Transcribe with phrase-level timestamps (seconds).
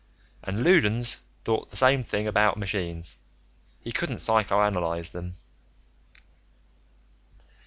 [0.41, 3.17] And Loudons thought the same thing about machines:
[3.81, 5.35] he couldn't psychoanalyze them.